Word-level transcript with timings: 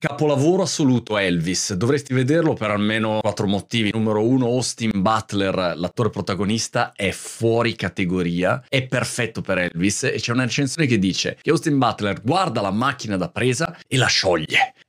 Capolavoro 0.00 0.62
assoluto 0.62 1.18
Elvis, 1.18 1.74
dovresti 1.74 2.14
vederlo 2.14 2.54
per 2.54 2.70
almeno 2.70 3.18
quattro 3.20 3.48
motivi. 3.48 3.90
Numero 3.92 4.24
uno, 4.24 4.46
Austin 4.46 4.92
Butler, 4.94 5.72
l'attore 5.74 6.08
protagonista, 6.08 6.92
è 6.94 7.10
fuori 7.10 7.74
categoria, 7.74 8.62
è 8.68 8.86
perfetto 8.86 9.40
per 9.40 9.58
Elvis 9.58 10.04
e 10.04 10.12
c'è 10.20 10.30
una 10.30 10.44
recensione 10.44 10.86
che 10.86 11.00
dice 11.00 11.36
che 11.42 11.50
Austin 11.50 11.78
Butler 11.78 12.22
guarda 12.22 12.60
la 12.60 12.70
macchina 12.70 13.16
da 13.16 13.28
presa 13.28 13.76
e 13.88 13.96
la 13.96 14.06
scioglie 14.06 14.74